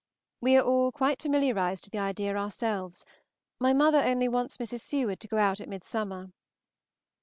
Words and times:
We 0.39 0.57
are 0.57 0.63
all 0.63 0.91
quite 0.91 1.21
familiarized 1.21 1.83
to 1.83 1.89
the 1.91 1.99
idea 1.99 2.35
ourselves; 2.35 3.05
my 3.59 3.71
mother 3.71 4.03
only 4.03 4.27
wants 4.27 4.57
Mrs. 4.57 4.79
Seward 4.81 5.19
to 5.19 5.27
go 5.27 5.37
out 5.37 5.61
at 5.61 5.69
midsummer. 5.69 6.31